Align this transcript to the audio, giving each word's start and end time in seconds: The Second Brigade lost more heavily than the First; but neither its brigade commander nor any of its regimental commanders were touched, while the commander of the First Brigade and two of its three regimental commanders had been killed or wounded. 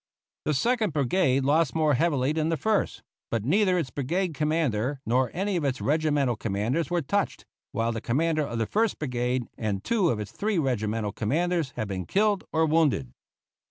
The 0.45 0.55
Second 0.55 0.93
Brigade 0.93 1.45
lost 1.45 1.75
more 1.75 1.93
heavily 1.93 2.31
than 2.31 2.49
the 2.49 2.57
First; 2.57 3.03
but 3.29 3.45
neither 3.45 3.77
its 3.77 3.91
brigade 3.91 4.33
commander 4.33 4.99
nor 5.05 5.29
any 5.31 5.55
of 5.57 5.63
its 5.63 5.79
regimental 5.79 6.35
commanders 6.35 6.89
were 6.89 7.03
touched, 7.03 7.45
while 7.71 7.91
the 7.91 8.01
commander 8.01 8.41
of 8.41 8.57
the 8.57 8.65
First 8.65 8.97
Brigade 8.97 9.45
and 9.59 9.83
two 9.83 10.09
of 10.09 10.19
its 10.19 10.31
three 10.31 10.57
regimental 10.57 11.11
commanders 11.11 11.73
had 11.75 11.87
been 11.87 12.07
killed 12.07 12.43
or 12.51 12.65
wounded. 12.65 13.13